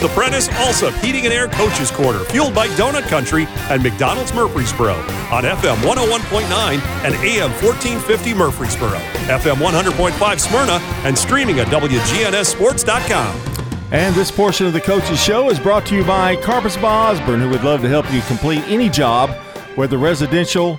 The 0.00 0.08
Prentice 0.10 0.48
Alsop 0.50 0.94
Heating 1.02 1.24
and 1.24 1.34
Air 1.34 1.48
Coaches 1.48 1.90
Corner, 1.90 2.20
fueled 2.20 2.54
by 2.54 2.68
Donut 2.68 3.08
Country 3.08 3.46
and 3.68 3.82
McDonald's 3.82 4.32
Murfreesboro 4.32 4.94
on 4.94 5.42
FM 5.42 5.74
101.9 5.78 6.80
and 7.04 7.14
AM 7.16 7.50
1450 7.50 8.32
Murfreesboro, 8.34 8.96
FM 9.26 9.56
100.5 9.56 10.38
Smyrna, 10.38 10.78
and 11.04 11.18
streaming 11.18 11.58
at 11.58 11.66
WGNSSports.com. 11.66 13.58
And 13.90 14.14
this 14.14 14.30
portion 14.30 14.66
of 14.66 14.72
the 14.72 14.80
Coaches 14.80 15.20
Show 15.20 15.50
is 15.50 15.58
brought 15.58 15.84
to 15.86 15.96
you 15.96 16.04
by 16.04 16.36
Carpets 16.36 16.76
by 16.76 17.10
Osborne, 17.10 17.40
who 17.40 17.48
would 17.48 17.64
love 17.64 17.80
to 17.80 17.88
help 17.88 18.08
you 18.12 18.20
complete 18.22 18.62
any 18.68 18.88
job, 18.88 19.30
whether 19.74 19.98
residential 19.98 20.78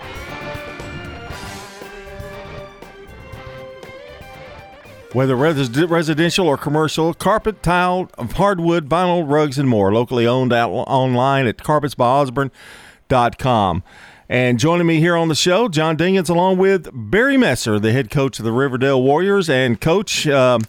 Whether 5.13 5.35
res- 5.35 5.83
residential 5.83 6.47
or 6.47 6.57
commercial, 6.57 7.15
carpet, 7.15 7.63
tile, 7.63 8.11
hardwood, 8.17 8.87
vinyl, 8.87 9.27
rugs, 9.27 9.57
and 9.57 9.67
more. 9.67 9.91
Locally 9.91 10.27
owned 10.27 10.53
out 10.53 10.69
online 10.69 11.47
at 11.47 11.57
carpetsbyosborne.com. 11.57 13.83
And 14.31 14.59
joining 14.59 14.85
me 14.85 14.99
here 14.99 15.15
on 15.15 15.27
the 15.27 15.33
show, 15.33 15.67
John 15.67 15.97
Dingens, 15.97 16.29
along 16.29 16.57
with 16.57 16.87
Barry 16.93 17.35
Messer, 17.35 17.79
the 17.79 17.91
head 17.91 18.11
coach 18.11 18.37
of 18.37 18.45
the 18.45 18.51
Riverdale 18.51 19.01
Warriors. 19.01 19.49
And, 19.49 19.81
Coach, 19.81 20.27
uh, 20.27 20.59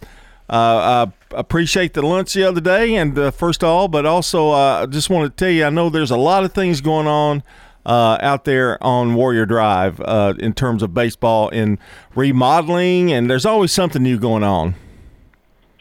uh, 0.48 1.06
I 1.06 1.38
appreciate 1.38 1.92
the 1.92 2.00
lunch 2.00 2.32
the 2.32 2.44
other 2.44 2.62
day, 2.62 2.96
and 2.96 3.18
uh, 3.18 3.30
first 3.30 3.62
of 3.62 3.68
all, 3.68 3.86
but 3.86 4.06
also 4.06 4.52
uh, 4.52 4.82
I 4.82 4.86
just 4.86 5.10
want 5.10 5.30
to 5.30 5.44
tell 5.44 5.52
you, 5.52 5.66
I 5.66 5.70
know 5.70 5.90
there's 5.90 6.10
a 6.10 6.16
lot 6.16 6.44
of 6.44 6.54
things 6.54 6.80
going 6.80 7.06
on 7.06 7.42
uh, 7.86 8.18
out 8.20 8.44
there 8.44 8.82
on 8.82 9.14
Warrior 9.14 9.46
Drive 9.46 10.00
uh, 10.00 10.34
in 10.38 10.52
terms 10.52 10.82
of 10.82 10.94
baseball 10.94 11.48
and 11.50 11.78
remodeling, 12.14 13.12
and 13.12 13.30
there's 13.30 13.46
always 13.46 13.72
something 13.72 14.02
new 14.02 14.18
going 14.18 14.44
on. 14.44 14.74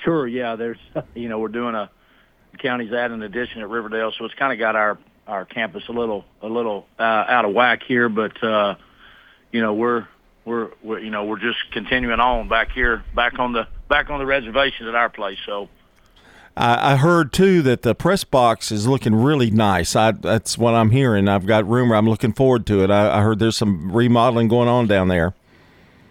Sure, 0.04 0.28
yeah. 0.28 0.56
There's, 0.56 0.80
you 1.16 1.30
know, 1.30 1.40
we're 1.40 1.50
doing 1.50 1.76
a 1.76 1.90
the 2.52 2.58
county's 2.58 2.92
adding 2.94 3.16
an 3.16 3.24
addition 3.24 3.62
at 3.62 3.70
Riverdale, 3.70 4.12
so 4.18 4.26
it's 4.26 4.34
kind 4.36 4.54
of 4.54 4.60
got 4.60 4.76
our 4.76 4.98
our 5.28 5.46
campus 5.46 5.84
a 5.90 5.92
little 5.92 6.26
a 6.42 6.48
little 6.48 6.88
uh, 6.98 7.04
out 7.04 7.46
of 7.46 7.54
whack 7.54 7.82
here, 7.88 8.10
but 8.10 8.44
uh, 8.44 8.76
you 9.52 9.62
know 9.62 9.74
we're 9.74 10.08
we're, 10.46 10.70
we're 10.82 11.00
you 11.00 11.12
know 11.12 11.26
we're 11.26 11.40
just 11.40 11.58
continuing 11.72 12.20
on 12.20 12.50
back 12.50 12.72
here, 12.72 13.04
back 13.16 13.38
on 13.40 13.54
the 13.54 13.68
back 13.88 14.10
on 14.10 14.20
the 14.20 14.26
reservation 14.26 14.88
at 14.88 14.96
our 14.96 15.10
place. 15.10 15.38
So 15.46 15.70
I, 16.58 16.98
heard 16.98 17.32
too 17.32 17.62
that 17.62 17.84
the 17.84 17.96
press 17.96 18.24
box 18.24 18.72
is 18.72 18.88
looking 18.88 19.16
really 19.16 19.50
nice. 19.50 19.96
I, 19.96 20.12
that's 20.12 20.58
what 20.58 20.74
I'm 20.74 20.92
hearing. 20.92 21.28
I've 21.28 21.46
got 21.46 21.68
rumor. 21.68 21.96
I'm 21.96 22.10
looking 22.10 22.34
forward 22.34 22.66
to 22.68 22.84
it. 22.84 22.92
I, 22.92 23.20
I 23.20 23.22
heard 23.22 23.40
there's 23.40 23.58
some 23.58 23.92
remodeling 23.92 24.50
going 24.50 24.68
on 24.68 24.88
down 24.88 25.08
there. 25.08 25.34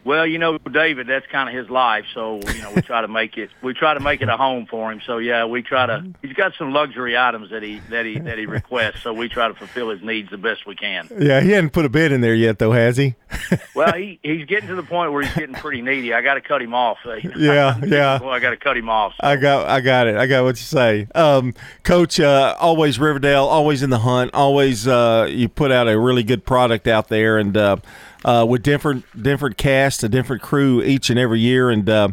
Well, 0.09 0.27
you 0.27 0.39
know, 0.39 0.56
David, 0.56 1.06
that's 1.06 1.27
kind 1.27 1.51
of 1.51 1.55
his 1.55 1.69
life. 1.69 2.06
So, 2.14 2.41
you 2.55 2.62
know, 2.62 2.73
we 2.75 2.81
try 2.81 3.03
to 3.03 3.09
make 3.09 3.37
it, 3.37 3.51
we 3.61 3.75
try 3.75 3.92
to 3.92 4.01
make 4.01 4.23
it 4.23 4.31
a 4.31 4.39
home 4.39 4.64
for 4.64 4.91
him. 4.91 5.03
So, 5.05 5.19
yeah, 5.19 5.45
we 5.45 5.61
try 5.61 5.84
to, 5.84 6.03
he's 6.23 6.33
got 6.33 6.55
some 6.55 6.73
luxury 6.73 7.14
items 7.14 7.51
that 7.51 7.62
he, 7.62 7.81
that 7.91 8.06
he, 8.06 8.19
that 8.19 8.39
he 8.39 8.47
requests. 8.47 9.03
So 9.03 9.12
we 9.12 9.29
try 9.29 9.48
to 9.48 9.55
fulfill 9.55 9.91
his 9.91 10.01
needs 10.01 10.31
the 10.31 10.39
best 10.39 10.64
we 10.64 10.77
can. 10.77 11.11
Yeah. 11.19 11.42
He 11.42 11.51
hadn't 11.51 11.75
put 11.75 11.84
a 11.84 11.91
bed 11.91 12.12
in 12.12 12.23
there 12.23 12.34
yet 12.34 12.59
though, 12.59 12.73
has 12.73 12.97
he? 12.97 13.17
well, 13.75 13.92
he, 13.92 14.19
he's 14.23 14.47
getting 14.47 14.70
to 14.70 14.77
the 14.77 14.83
point 14.83 15.12
where 15.12 15.25
he's 15.25 15.34
getting 15.34 15.55
pretty 15.55 15.83
needy. 15.83 16.14
I 16.14 16.23
got 16.23 16.34
to 16.34 16.41
cut 16.41 16.62
him 16.62 16.73
off. 16.73 16.97
yeah. 17.05 17.79
Yeah. 17.84 18.19
Well, 18.19 18.31
I 18.31 18.39
got 18.39 18.51
to 18.51 18.56
cut 18.56 18.79
him 18.79 18.89
off. 18.89 19.12
So. 19.20 19.27
I 19.27 19.36
got, 19.36 19.69
I 19.69 19.83
got 19.83 20.06
it. 20.06 20.17
I 20.17 20.27
got 20.27 20.42
what 20.42 20.56
you 20.56 20.64
say. 20.64 21.06
Um, 21.14 21.53
coach, 21.83 22.19
uh, 22.19 22.56
always 22.59 22.98
Riverdale, 22.98 23.45
always 23.45 23.83
in 23.83 23.91
the 23.91 23.98
hunt, 23.98 24.31
always, 24.33 24.89
uh, 24.89 25.29
you 25.29 25.51
put 25.51 25.70
out 25.70 25.86
a 25.86 26.01
really 26.01 26.23
good 26.23 26.47
product 26.47 26.86
out 26.86 27.09
there 27.09 27.36
and, 27.36 27.55
uh, 27.55 27.77
uh, 28.24 28.44
with 28.48 28.62
different 28.62 29.05
different 29.20 29.56
cast, 29.56 30.02
a 30.02 30.08
different 30.08 30.42
crew 30.42 30.83
each 30.83 31.11
and 31.11 31.19
every 31.19 31.41
year, 31.41 31.70
and 31.70 31.88
uh, 31.88 32.08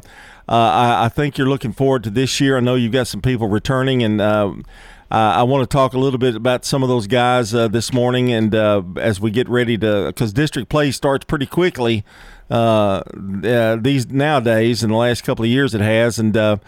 uh, 0.48 0.52
I, 0.52 1.06
I, 1.06 1.10
think 1.10 1.38
you're 1.38 1.50
looking 1.50 1.74
forward 1.74 2.04
to 2.04 2.10
this 2.10 2.40
year. 2.40 2.58
I 2.58 2.60
know 2.60 2.76
you've 2.76 2.92
got 2.92 3.08
some 3.08 3.22
people 3.22 3.48
returning, 3.48 4.04
and 4.04 4.22
uh, 4.22 4.54
I 5.10 5.44
want 5.44 5.68
to 5.70 5.74
talk 5.74 5.94
a 5.94 6.00
little 6.00 6.20
bit 6.20 6.36
about 6.36 6.66
some 6.66 6.84
of 6.84 6.90
those 6.90 7.08
guys 7.08 7.54
uh, 7.54 7.68
this 7.68 7.92
morning, 7.92 8.32
and 8.32 8.54
uh, 8.54 8.84
as 8.98 9.20
we 9.20 9.32
get 9.32 9.50
ready 9.50 9.78
to, 9.80 10.08
because 10.08 10.34
district 10.34 10.70
play 10.70 10.92
starts 10.92 11.26
pretty 11.26 11.48
quickly 11.48 12.04
these 12.50 14.08
nowadays. 14.10 14.84
In 14.84 14.92
the 14.92 14.98
last 14.98 15.24
couple 15.24 15.44
of 15.46 15.50
years, 15.50 15.74
it 15.74 15.82
has, 15.82 16.20
and. 16.20 16.60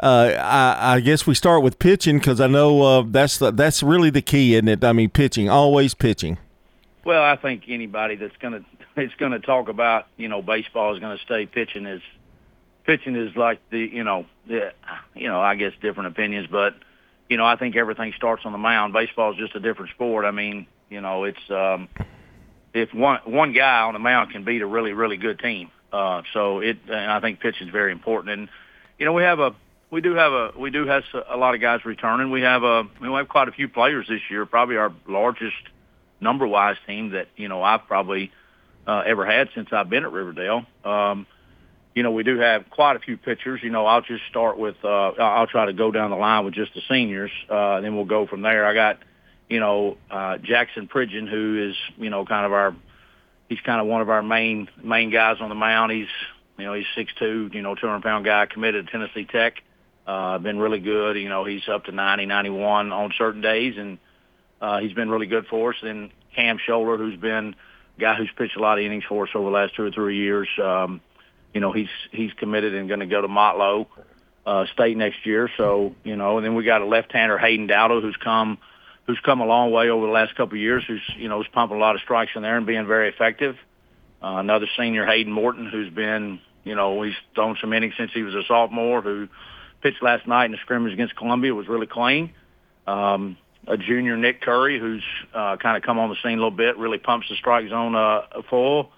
I, 0.00 0.96
I, 0.96 1.00
guess 1.00 1.24
we 1.24 1.34
start 1.34 1.62
with 1.62 1.78
pitching 1.78 2.18
because 2.18 2.40
I 2.40 2.46
know 2.48 3.04
that's 3.04 3.38
the, 3.38 3.52
that's 3.52 3.82
really 3.82 4.10
the 4.10 4.20
key, 4.20 4.54
isn't 4.54 4.68
it? 4.68 4.84
I 4.84 4.92
mean, 4.92 5.08
pitching, 5.08 5.48
always 5.48 5.94
pitching. 5.94 6.36
Well, 7.04 7.22
I 7.22 7.36
think 7.36 7.64
anybody 7.68 8.16
that's 8.16 8.36
going 8.36 8.54
to 8.54 8.64
it's 8.96 9.14
going 9.14 9.32
to 9.32 9.40
talk 9.40 9.68
about 9.68 10.06
you 10.16 10.28
know 10.28 10.42
baseball 10.42 10.94
is 10.94 11.00
going 11.00 11.16
to 11.16 11.22
stay 11.24 11.46
pitching 11.46 11.86
is 11.86 12.02
pitching 12.84 13.16
is 13.16 13.34
like 13.36 13.60
the 13.70 13.78
you 13.78 14.04
know 14.04 14.26
the 14.46 14.72
you 15.14 15.28
know 15.28 15.40
I 15.40 15.54
guess 15.54 15.72
different 15.80 16.08
opinions, 16.08 16.48
but 16.50 16.74
you 17.28 17.36
know 17.36 17.44
I 17.44 17.56
think 17.56 17.76
everything 17.76 18.12
starts 18.16 18.44
on 18.44 18.52
the 18.52 18.58
mound. 18.58 18.92
Baseball 18.92 19.32
is 19.32 19.38
just 19.38 19.54
a 19.54 19.60
different 19.60 19.90
sport. 19.90 20.24
I 20.24 20.30
mean 20.30 20.66
you 20.90 21.00
know 21.00 21.24
it's 21.24 21.50
um, 21.50 21.88
if 22.72 22.92
one 22.94 23.20
one 23.24 23.52
guy 23.52 23.82
on 23.82 23.94
the 23.94 24.00
mound 24.00 24.30
can 24.32 24.44
beat 24.44 24.62
a 24.62 24.66
really 24.66 24.92
really 24.92 25.16
good 25.16 25.38
team. 25.38 25.70
Uh, 25.92 26.22
so 26.32 26.60
it 26.60 26.78
and 26.86 27.10
I 27.10 27.20
think 27.20 27.40
pitching 27.40 27.68
is 27.68 27.72
very 27.72 27.92
important. 27.92 28.38
And 28.38 28.48
you 28.98 29.06
know 29.06 29.12
we 29.12 29.22
have 29.22 29.40
a 29.40 29.54
we 29.90 30.00
do 30.00 30.14
have 30.14 30.32
a 30.32 30.52
we 30.58 30.70
do 30.70 30.86
have 30.86 31.04
a 31.28 31.36
lot 31.36 31.54
of 31.54 31.60
guys 31.60 31.84
returning. 31.84 32.30
We 32.30 32.42
have 32.42 32.64
a 32.64 32.84
we 33.00 33.08
have 33.08 33.28
quite 33.28 33.48
a 33.48 33.52
few 33.52 33.68
players 33.68 34.08
this 34.08 34.20
year. 34.28 34.44
Probably 34.44 34.76
our 34.76 34.92
largest 35.06 35.56
number 36.20 36.46
wise 36.46 36.76
team 36.86 37.10
that 37.10 37.28
you 37.36 37.48
know 37.48 37.62
I've 37.62 37.86
probably 37.86 38.32
uh, 38.86 39.02
ever 39.06 39.26
had 39.26 39.48
since 39.54 39.68
I've 39.72 39.88
been 39.88 40.04
at 40.04 40.12
Riverdale. 40.12 40.64
Um, 40.84 41.26
you 41.94 42.02
know, 42.02 42.10
we 42.10 42.24
do 42.24 42.38
have 42.38 42.68
quite 42.70 42.96
a 42.96 42.98
few 42.98 43.16
pitchers. 43.16 43.60
You 43.62 43.70
know, 43.70 43.86
I'll 43.86 44.02
just 44.02 44.24
start 44.28 44.58
with, 44.58 44.76
uh, 44.84 45.10
I'll 45.10 45.46
try 45.46 45.66
to 45.66 45.72
go 45.72 45.92
down 45.92 46.10
the 46.10 46.16
line 46.16 46.44
with 46.44 46.54
just 46.54 46.74
the 46.74 46.82
seniors, 46.88 47.30
uh, 47.48 47.76
and 47.76 47.84
then 47.84 47.94
we'll 47.94 48.04
go 48.04 48.26
from 48.26 48.42
there. 48.42 48.66
I 48.66 48.74
got, 48.74 48.98
you 49.48 49.60
know, 49.60 49.96
uh, 50.10 50.38
Jackson 50.38 50.88
Pridgeon, 50.88 51.28
who 51.28 51.70
is, 51.70 51.76
you 51.96 52.10
know, 52.10 52.24
kind 52.24 52.46
of 52.46 52.52
our, 52.52 52.74
he's 53.48 53.60
kind 53.60 53.80
of 53.80 53.86
one 53.86 54.02
of 54.02 54.10
our 54.10 54.22
main, 54.22 54.68
main 54.82 55.10
guys 55.10 55.36
on 55.40 55.48
the 55.48 55.54
mound. 55.54 55.92
He's, 55.92 56.08
you 56.58 56.64
know, 56.64 56.74
he's 56.74 56.86
6'2", 56.96 57.54
you 57.54 57.62
know, 57.62 57.76
200 57.76 58.02
pound 58.02 58.24
guy 58.24 58.46
committed 58.46 58.86
to 58.86 58.92
Tennessee 58.92 59.24
Tech. 59.24 59.62
Uh, 60.06 60.38
been 60.38 60.58
really 60.58 60.80
good. 60.80 61.16
You 61.16 61.28
know, 61.28 61.44
he's 61.44 61.66
up 61.68 61.84
to 61.84 61.92
90, 61.92 62.26
91 62.26 62.92
on 62.92 63.12
certain 63.16 63.40
days, 63.40 63.74
and 63.78 63.98
uh, 64.60 64.80
he's 64.80 64.92
been 64.92 65.10
really 65.10 65.26
good 65.26 65.46
for 65.46 65.70
us. 65.72 65.76
And 65.82 66.10
Cam 66.34 66.58
Scholler, 66.58 66.98
who's 66.98 67.18
been, 67.18 67.54
guy 67.98 68.14
who's 68.14 68.30
pitched 68.36 68.56
a 68.56 68.60
lot 68.60 68.78
of 68.78 68.84
innings 68.84 69.04
for 69.08 69.24
us 69.24 69.30
over 69.34 69.44
the 69.44 69.54
last 69.54 69.74
two 69.76 69.84
or 69.84 69.90
three 69.90 70.16
years. 70.16 70.48
Um, 70.62 71.00
you 71.52 71.60
know, 71.60 71.72
he's 71.72 71.88
he's 72.10 72.32
committed 72.34 72.74
and 72.74 72.88
going 72.88 73.00
to 73.00 73.06
go 73.06 73.20
to 73.20 73.28
Motlow 73.28 73.86
uh, 74.46 74.66
State 74.72 74.96
next 74.96 75.24
year. 75.24 75.48
So 75.56 75.94
you 76.04 76.16
know, 76.16 76.38
and 76.38 76.44
then 76.44 76.54
we 76.54 76.64
got 76.64 76.82
a 76.82 76.86
left-hander 76.86 77.38
Hayden 77.38 77.68
Dowdle 77.68 78.02
who's 78.02 78.16
come 78.22 78.58
who's 79.06 79.20
come 79.24 79.40
a 79.40 79.46
long 79.46 79.70
way 79.70 79.88
over 79.90 80.06
the 80.06 80.12
last 80.12 80.34
couple 80.34 80.56
of 80.56 80.62
years. 80.62 80.82
Who's 80.86 81.02
you 81.16 81.28
know, 81.28 81.40
is 81.40 81.48
pumping 81.52 81.76
a 81.76 81.80
lot 81.80 81.94
of 81.94 82.00
strikes 82.02 82.32
in 82.34 82.42
there 82.42 82.56
and 82.56 82.66
being 82.66 82.86
very 82.86 83.08
effective. 83.08 83.56
Uh, 84.22 84.36
another 84.36 84.66
senior 84.78 85.06
Hayden 85.06 85.32
Morton 85.32 85.68
who's 85.70 85.90
been 85.90 86.40
you 86.64 86.74
know 86.74 87.02
he's 87.02 87.14
thrown 87.34 87.56
some 87.60 87.72
innings 87.72 87.94
since 87.96 88.10
he 88.12 88.22
was 88.22 88.34
a 88.34 88.42
sophomore. 88.48 89.02
Who 89.02 89.28
pitched 89.82 90.02
last 90.02 90.26
night 90.26 90.46
in 90.46 90.52
the 90.52 90.58
scrimmage 90.58 90.92
against 90.92 91.14
Columbia 91.16 91.54
was 91.54 91.68
really 91.68 91.86
clean. 91.86 92.32
Um, 92.86 93.36
a 93.66 93.76
junior 93.76 94.16
Nick 94.16 94.40
Curry, 94.42 94.78
who's 94.78 95.02
uh, 95.32 95.56
kind 95.56 95.76
of 95.76 95.82
come 95.82 95.98
on 95.98 96.10
the 96.10 96.16
scene 96.22 96.32
a 96.32 96.42
little 96.42 96.50
bit, 96.50 96.76
really 96.76 96.98
pumps 96.98 97.28
the 97.28 97.36
strike 97.36 97.68
zone 97.68 97.94
uh, 97.94 98.22
full. 98.50 98.90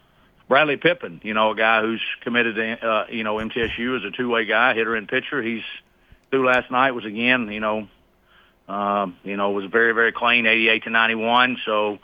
Bradley 0.49 0.77
Pippin, 0.77 1.21
you 1.25 1.35
know, 1.35 1.51
a 1.51 1.57
guy 1.57 1.81
who's 1.83 2.03
committed 2.23 2.55
to, 2.57 2.89
uh, 2.89 3.07
you 3.11 3.25
know, 3.25 3.37
MTSU 3.37 3.97
as 3.97 4.05
a 4.05 4.17
two-way 4.17 4.45
guy, 4.45 4.75
hitter 4.75 4.95
and 4.95 5.09
pitcher. 5.09 5.43
He's 5.43 5.63
through 6.31 6.47
last 6.47 6.71
night 6.71 6.93
was 6.93 7.05
again, 7.05 7.51
you 7.51 7.61
know, 7.61 7.89
uh, 8.69 9.07
you 9.25 9.37
know, 9.37 9.51
was 9.51 9.71
very, 9.71 9.93
very 9.93 10.13
clean, 10.13 10.47
88 10.47 10.85
to 10.85 10.91
91. 10.91 11.59
So, 11.65 11.99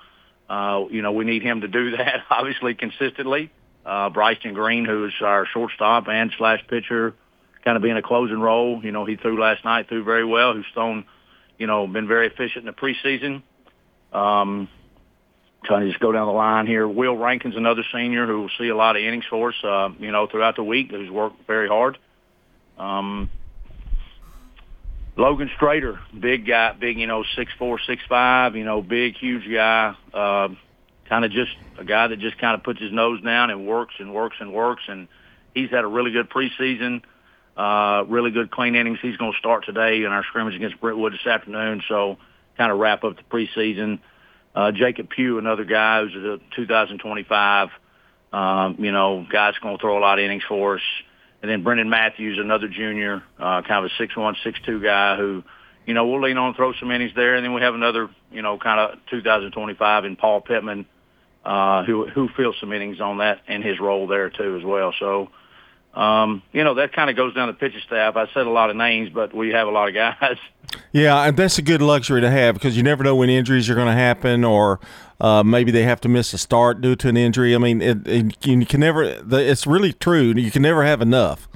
uh, 0.48 0.84
you 0.90 1.02
know, 1.02 1.12
we 1.12 1.24
need 1.24 1.42
him 1.42 1.60
to 1.60 1.68
do 1.68 1.90
that, 1.96 2.24
obviously, 2.30 2.74
consistently. 2.74 3.50
Uh, 3.84 4.10
Bryson 4.10 4.54
Green, 4.54 4.84
who's 4.84 5.14
our 5.20 5.46
shortstop 5.46 6.08
and 6.08 6.32
slash 6.38 6.64
pitcher, 6.68 7.14
kind 7.64 7.76
of 7.76 7.82
being 7.82 7.96
a 7.96 8.02
closing 8.02 8.38
role. 8.38 8.80
You 8.84 8.92
know, 8.92 9.04
he 9.04 9.16
threw 9.16 9.40
last 9.40 9.64
night, 9.64 9.88
threw 9.88 10.04
very 10.04 10.24
well, 10.24 10.54
who's 10.54 10.66
thrown– 10.74 11.04
you 11.62 11.68
know, 11.68 11.86
been 11.86 12.08
very 12.08 12.26
efficient 12.26 12.66
in 12.66 12.66
the 12.66 12.72
preseason. 12.72 13.40
Um, 14.12 14.68
trying 15.64 15.82
to 15.82 15.90
just 15.90 16.00
go 16.00 16.10
down 16.10 16.26
the 16.26 16.32
line 16.32 16.66
here. 16.66 16.88
Will 16.88 17.16
Rankin's 17.16 17.54
another 17.56 17.84
senior 17.94 18.26
who 18.26 18.40
will 18.40 18.50
see 18.58 18.66
a 18.66 18.74
lot 18.74 18.96
of 18.96 19.02
innings 19.02 19.24
for 19.30 19.50
us, 19.50 19.54
uh, 19.62 19.90
you 20.00 20.10
know, 20.10 20.26
throughout 20.26 20.56
the 20.56 20.64
week, 20.64 20.90
who's 20.90 21.08
worked 21.08 21.46
very 21.46 21.68
hard. 21.68 21.98
Um, 22.78 23.30
Logan 25.16 25.52
Strader, 25.56 26.00
big 26.18 26.48
guy, 26.48 26.72
big, 26.72 26.98
you 26.98 27.06
know, 27.06 27.22
six 27.36 27.52
four, 27.60 27.78
six 27.86 28.02
five, 28.08 28.56
you 28.56 28.64
know, 28.64 28.82
big, 28.82 29.14
huge 29.18 29.48
guy. 29.48 29.94
Uh, 30.12 30.48
kind 31.08 31.24
of 31.24 31.30
just 31.30 31.52
a 31.78 31.84
guy 31.84 32.08
that 32.08 32.18
just 32.18 32.38
kind 32.38 32.56
of 32.56 32.64
puts 32.64 32.80
his 32.80 32.90
nose 32.90 33.22
down 33.22 33.50
and 33.50 33.68
works 33.68 33.94
and 34.00 34.12
works 34.12 34.38
and 34.40 34.52
works. 34.52 34.82
And 34.88 35.06
he's 35.54 35.70
had 35.70 35.84
a 35.84 35.86
really 35.86 36.10
good 36.10 36.28
preseason. 36.28 37.02
Uh, 37.56 38.04
really 38.08 38.30
good 38.30 38.50
clean 38.50 38.74
innings. 38.74 38.98
He's 39.02 39.16
going 39.16 39.32
to 39.32 39.38
start 39.38 39.64
today 39.66 40.04
in 40.04 40.06
our 40.06 40.24
scrimmage 40.24 40.54
against 40.54 40.80
Brentwood 40.80 41.12
this 41.12 41.26
afternoon. 41.26 41.82
So 41.88 42.16
kind 42.56 42.72
of 42.72 42.78
wrap 42.78 43.04
up 43.04 43.16
the 43.16 43.22
preseason. 43.22 44.00
Uh, 44.54 44.72
Jacob 44.72 45.08
Pugh, 45.10 45.38
another 45.38 45.64
guy 45.64 46.02
who's 46.02 46.14
a 46.14 46.38
2025. 46.56 47.68
Um, 48.32 48.76
you 48.78 48.92
know, 48.92 49.26
guy's 49.30 49.58
going 49.58 49.76
to 49.76 49.80
throw 49.80 49.98
a 49.98 50.00
lot 50.00 50.18
of 50.18 50.24
innings 50.24 50.42
for 50.48 50.76
us. 50.76 50.82
And 51.42 51.50
then 51.50 51.62
Brendan 51.62 51.90
Matthews, 51.90 52.38
another 52.38 52.68
junior, 52.68 53.22
uh, 53.38 53.62
kind 53.62 53.84
of 53.84 53.90
a 53.90 53.94
six 53.98 54.16
one, 54.16 54.36
six 54.44 54.58
two 54.64 54.80
guy 54.80 55.16
who, 55.16 55.42
you 55.86 55.92
know, 55.92 56.06
we'll 56.06 56.22
lean 56.22 56.38
on 56.38 56.54
throw 56.54 56.72
some 56.74 56.92
innings 56.92 57.12
there, 57.16 57.34
and 57.34 57.44
then 57.44 57.52
we 57.52 57.60
have 57.60 57.74
another, 57.74 58.08
you 58.30 58.42
know, 58.42 58.58
kind 58.58 58.78
of 58.78 58.98
2025 59.10 60.04
in 60.04 60.14
Paul 60.14 60.40
Pittman, 60.40 60.86
uh, 61.44 61.82
who 61.82 62.06
who 62.06 62.28
fills 62.36 62.54
some 62.60 62.72
innings 62.72 63.00
on 63.00 63.18
that 63.18 63.40
in 63.48 63.60
his 63.60 63.80
role 63.80 64.06
there 64.06 64.30
too 64.30 64.56
as 64.56 64.64
well. 64.64 64.94
So, 65.00 65.30
um, 65.94 66.42
you 66.52 66.64
know, 66.64 66.74
that 66.74 66.92
kind 66.92 67.10
of 67.10 67.16
goes 67.16 67.34
down 67.34 67.48
the 67.48 67.54
pitching 67.54 67.82
staff. 67.86 68.16
I 68.16 68.26
said 68.32 68.46
a 68.46 68.50
lot 68.50 68.70
of 68.70 68.76
names, 68.76 69.10
but 69.10 69.34
we 69.34 69.50
have 69.50 69.68
a 69.68 69.70
lot 69.70 69.88
of 69.88 69.94
guys. 69.94 70.38
Yeah, 70.92 71.24
and 71.24 71.36
that's 71.36 71.58
a 71.58 71.62
good 71.62 71.82
luxury 71.82 72.22
to 72.22 72.30
have 72.30 72.54
because 72.54 72.78
you 72.78 72.82
never 72.82 73.04
know 73.04 73.14
when 73.14 73.28
injuries 73.28 73.68
are 73.68 73.74
going 73.74 73.88
to 73.88 73.92
happen, 73.92 74.42
or 74.42 74.80
uh, 75.20 75.42
maybe 75.42 75.70
they 75.70 75.82
have 75.82 76.00
to 76.02 76.08
miss 76.08 76.32
a 76.32 76.38
start 76.38 76.80
due 76.80 76.96
to 76.96 77.08
an 77.08 77.16
injury. 77.16 77.54
I 77.54 77.58
mean, 77.58 77.82
it, 77.82 78.06
it, 78.06 78.46
you 78.46 78.64
can 78.64 78.80
never. 78.80 79.02
It's 79.02 79.66
really 79.66 79.92
true. 79.92 80.32
You 80.34 80.50
can 80.50 80.62
never 80.62 80.82
have 80.82 81.02
enough. 81.02 81.46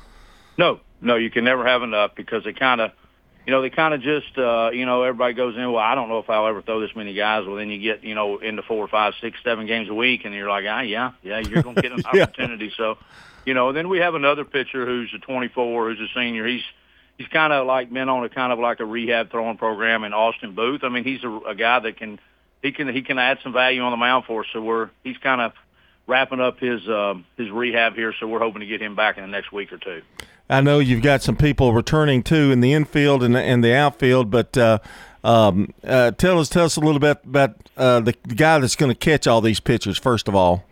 No, 0.59 0.81
no, 1.01 1.17
you 1.17 1.31
can 1.31 1.45
never 1.45 1.67
have 1.67 1.83
enough 1.83 2.15
because 2.15 2.45
they 2.45 2.53
kind 2.53 2.81
of, 2.81 2.93
you 3.47 3.53
know, 3.53 3.63
they 3.63 3.71
kind 3.71 3.95
of 3.95 4.03
just, 4.03 4.37
uh, 4.39 4.71
you 4.73 4.85
know, 4.85 5.03
everybody 5.03 5.35
goes 5.35 5.57
in. 5.57 5.73
Well, 5.73 5.83
I 5.83 5.95
don't 5.95 6.09
know 6.09 6.19
if 6.19 6.29
I'll 6.29 6.47
ever 6.47 6.61
throw 6.61 6.81
this 6.81 6.95
many 6.95 7.15
guys. 7.15 7.47
Well, 7.47 7.57
then 7.57 7.71
you 7.71 7.79
get, 7.79 8.05
you 8.05 8.15
know, 8.15 8.39
into 8.39 8.63
four, 8.63 8.87
five, 8.89 9.15
six, 9.21 9.39
seven 9.45 9.67
games 9.67 9.89
a 9.89 9.95
week, 9.95 10.25
and 10.25 10.35
you're 10.35 10.49
like, 10.49 10.65
ah, 10.69 10.81
yeah, 10.81 11.13
yeah, 11.23 11.39
you're 11.39 11.63
going 11.63 11.77
to 11.77 11.83
get 11.83 11.93
an 11.93 12.03
yeah. 12.15 12.25
opportunity. 12.25 12.73
So, 12.77 12.99
you 13.47 13.55
know, 13.55 13.73
then 13.73 13.89
we 13.89 13.99
have 13.99 14.15
another 14.15 14.45
pitcher 14.45 14.85
who's 14.85 15.13
a 15.15 15.19
24, 15.19 15.89
who's 15.89 16.01
a 16.01 16.13
senior. 16.15 16.47
He's 16.47 16.65
he's 17.17 17.29
kind 17.29 17.53
of 17.53 17.67
like 17.67 17.91
been 17.91 18.09
on 18.09 18.25
a 18.25 18.29
kind 18.29 18.53
of 18.53 18.59
like 18.59 18.81
a 18.81 18.85
rehab 18.85 19.31
throwing 19.31 19.57
program 19.57 20.05
in 20.05 20.13
Austin 20.13 20.55
Booth. 20.55 20.85
I 20.85 20.89
mean, 20.89 21.05
he's 21.05 21.25
a, 21.25 21.31
a 21.49 21.55
guy 21.55 21.79
that 21.79 21.97
can 21.97 22.19
he 22.61 22.73
can 22.73 22.89
he 22.89 23.03
can 23.03 23.19
add 23.19 23.39
some 23.43 23.53
value 23.53 23.81
on 23.81 23.93
the 23.93 23.97
mound 23.97 24.25
for 24.27 24.43
us. 24.43 24.49
So 24.53 24.61
we're 24.61 24.91
he's 25.05 25.17
kind 25.19 25.41
of 25.41 25.53
wrapping 26.07 26.41
up 26.41 26.59
his 26.59 26.87
uh, 26.89 27.15
his 27.37 27.51
rehab 27.51 27.95
here. 27.95 28.13
So 28.19 28.27
we're 28.27 28.41
hoping 28.41 28.61
to 28.61 28.67
get 28.67 28.83
him 28.83 28.97
back 28.97 29.17
in 29.17 29.23
the 29.23 29.31
next 29.31 29.53
week 29.53 29.73
or 29.73 29.79
two. 29.79 30.03
I 30.49 30.61
know 30.61 30.79
you've 30.79 31.03
got 31.03 31.23
some 31.23 31.37
people 31.37 31.73
returning 31.73 32.23
too 32.23 32.51
in 32.51 32.61
the 32.61 32.73
infield 32.73 33.23
and 33.23 33.37
and 33.37 33.63
the 33.63 33.75
outfield, 33.75 34.31
but 34.31 34.59
uh, 34.59 34.79
um, 35.23 35.73
uh, 35.85 36.11
tell 36.13 36.41
us 36.41 36.49
tell 36.49 36.65
us 36.65 36.77
a 36.77 36.81
little 36.81 37.01
bit 37.01 37.19
about 37.25 37.57
uh, 37.77 38.01
the, 38.01 38.15
the 38.25 38.35
guy 38.35 38.59
that's 38.59 38.77
going 38.77 38.91
to 38.91 38.99
catch 38.99 39.29
all 39.29 39.41
these 39.41 39.61
pitchers. 39.61 39.99
First 39.99 40.27
of 40.27 40.35
all. 40.35 40.65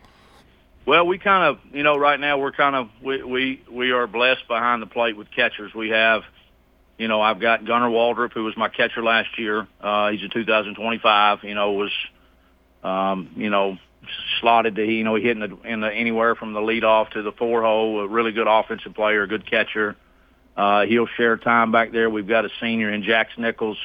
Well, 0.87 1.07
we 1.07 1.19
kind 1.19 1.45
of, 1.45 1.75
you 1.75 1.83
know, 1.83 1.97
right 1.97 2.21
now 2.21 2.39
we're 2.39 2.53
kind 2.53 2.77
of 2.77 2.91
we 3.03 3.23
we 3.23 3.63
we 3.71 3.91
are 3.93 4.07
blessed 4.07 4.47
behind 4.49 4.83
the 4.83 4.87
plate 4.87 5.17
with 5.17 5.31
catchers. 5.31 5.73
We 5.75 5.91
have, 5.91 6.23
you 6.99 7.09
know, 7.09 7.23
I've 7.23 7.41
got 7.41 7.65
Gunnar 7.65 7.89
Waldrop, 7.89 8.33
who 8.33 8.45
was 8.45 8.57
my 8.57 8.69
catcher 8.69 9.03
last 9.03 9.39
year. 9.39 9.67
Uh, 9.81 10.11
he's 10.11 10.23
a 10.23 10.29
2025. 10.29 11.39
You 11.43 11.55
know, 11.55 11.73
was, 11.73 11.93
um, 12.83 13.31
you 13.37 13.49
know, 13.49 13.79
slotted 14.41 14.75
to 14.77 14.85
you 14.85 15.05
know 15.05 15.15
he 15.15 15.23
hit 15.23 15.39
in 15.39 15.41
the, 15.41 15.63
in 15.63 15.81
the 15.81 15.91
anywhere 15.91 16.35
from 16.35 16.53
the 16.53 16.61
lead 16.61 16.85
off 16.85 17.11
to 17.11 17.23
the 17.23 17.33
four 17.33 17.63
hole. 17.63 18.01
A 18.01 18.09
really 18.09 18.33
good 18.33 18.47
offensive 18.47 18.95
player, 18.95 19.23
a 19.23 19.29
good 19.29 19.49
catcher. 19.49 19.97
Uh, 20.55 20.85
he'll 20.85 21.09
share 21.17 21.39
time 21.39 21.73
back 21.73 21.93
there. 21.93 22.11
We've 22.11 22.29
got 22.29 22.45
a 22.45 22.51
senior 22.61 22.93
in 22.93 23.03
Jax 23.03 23.33
Nichols, 23.39 23.79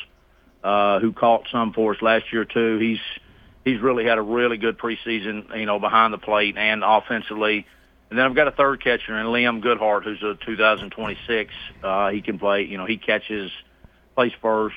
uh, 0.63 0.99
who 0.99 1.13
caught 1.13 1.47
some 1.49 1.71
for 1.71 1.95
us 1.95 2.01
last 2.01 2.25
year 2.33 2.43
too. 2.43 2.77
He's 2.77 2.99
he's 3.65 3.79
really 3.81 4.05
had 4.05 4.17
a 4.17 4.21
really 4.21 4.57
good 4.57 4.77
preseason, 4.77 5.57
you 5.57 5.65
know, 5.65 5.79
behind 5.79 6.13
the 6.13 6.17
plate 6.17 6.57
and 6.57 6.83
offensively. 6.83 7.65
And 8.09 8.17
then 8.17 8.25
I've 8.25 8.35
got 8.35 8.47
a 8.47 8.51
third 8.51 8.83
catcher 8.83 9.17
in 9.19 9.27
Liam 9.27 9.61
Goodhart, 9.63 10.03
who's 10.03 10.21
a 10.23 10.35
2026. 10.45 11.53
Uh, 11.83 12.09
he 12.09 12.21
can 12.21 12.39
play, 12.39 12.63
you 12.63 12.77
know, 12.77 12.85
he 12.85 12.97
catches, 12.97 13.51
plays 14.15 14.31
first. 14.41 14.75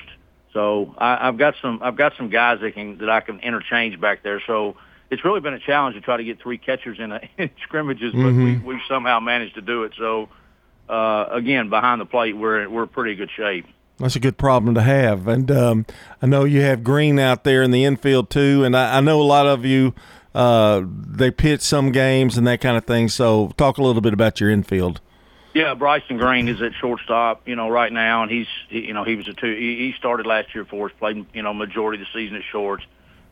So 0.53 0.93
I, 0.99 1.27
I've 1.27 1.37
got 1.37 1.55
some, 1.61 1.79
I've 1.81 1.95
got 1.95 2.13
some 2.15 2.29
guys 2.29 2.59
that 2.61 2.75
can 2.75 2.99
that 2.99 3.09
I 3.09 3.21
can 3.21 3.39
interchange 3.39 3.99
back 3.99 4.21
there. 4.21 4.41
So 4.45 4.75
it's 5.09 5.25
really 5.25 5.39
been 5.39 5.55
a 5.55 5.59
challenge 5.59 5.95
to 5.95 6.01
try 6.01 6.17
to 6.17 6.23
get 6.23 6.41
three 6.41 6.59
catchers 6.59 6.99
in, 6.99 7.11
a, 7.11 7.21
in 7.37 7.49
scrimmages, 7.63 8.13
but 8.13 8.19
Mhm. 8.21 8.63
we, 8.63 8.73
we've 8.73 8.83
somehow 8.87 9.19
managed 9.19 9.55
to 9.55 9.61
do 9.61 9.83
it. 9.83 9.93
So 9.97 10.29
uh, 10.87 11.25
again, 11.31 11.69
behind 11.69 12.01
the 12.01 12.05
plate, 12.05 12.37
we're 12.37 12.69
we're 12.69 12.83
in 12.83 12.89
pretty 12.89 13.15
good 13.15 13.31
shape. 13.35 13.65
That's 14.03 14.17
a 14.17 14.19
good 14.19 14.37
problem 14.37 14.75
to 14.75 14.81
have. 14.81 15.29
And 15.29 15.49
um, 15.49 15.85
I 16.21 16.25
know 16.25 16.43
you 16.43 16.61
have 16.61 16.83
Green 16.83 17.17
out 17.19 17.45
there 17.45 17.63
in 17.63 17.71
the 17.71 17.85
infield 17.85 18.29
too. 18.29 18.65
And 18.65 18.75
I, 18.75 18.97
I 18.97 19.01
know 19.01 19.21
a 19.21 19.23
lot 19.23 19.47
of 19.47 19.63
you, 19.63 19.93
uh, 20.35 20.83
they 20.85 21.31
pitch 21.31 21.61
some 21.61 21.93
games 21.93 22.37
and 22.37 22.45
that 22.45 22.59
kind 22.59 22.75
of 22.75 22.83
thing. 22.83 23.07
So 23.07 23.53
talk 23.55 23.77
a 23.77 23.81
little 23.81 24.01
bit 24.01 24.13
about 24.13 24.41
your 24.41 24.49
infield. 24.49 24.99
Yeah, 25.53 25.73
Bryson 25.73 26.17
Green 26.17 26.49
is 26.49 26.61
at 26.61 26.73
shortstop, 26.73 27.47
you 27.47 27.55
know, 27.55 27.69
right 27.69 27.93
now, 27.93 28.23
and 28.23 28.31
he's, 28.31 28.47
he, 28.67 28.87
you 28.87 28.93
know, 28.93 29.03
he 29.03 29.15
was 29.15 29.27
a 29.27 29.33
two. 29.33 29.53
He, 29.55 29.77
he 29.77 29.93
started 29.97 30.25
last 30.25 30.53
year 30.53 30.65
for 30.65 30.87
us, 30.87 30.91
played, 30.99 31.25
you 31.33 31.43
know, 31.43 31.53
majority 31.53 32.01
of 32.01 32.07
the 32.07 32.19
season 32.19 32.35
at 32.35 32.43
shorts. 32.51 32.83